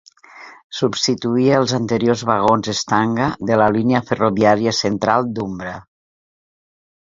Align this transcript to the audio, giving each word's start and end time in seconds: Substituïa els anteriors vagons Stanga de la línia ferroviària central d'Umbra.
Substituïa 0.77 1.59
els 1.63 1.73
anteriors 1.79 2.23
vagons 2.29 2.71
Stanga 2.79 3.29
de 3.51 3.59
la 3.63 3.69
línia 3.77 4.03
ferroviària 4.09 4.75
central 4.81 5.31
d'Umbra. 5.37 5.79